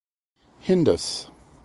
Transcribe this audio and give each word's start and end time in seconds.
Hindus. 0.61 1.27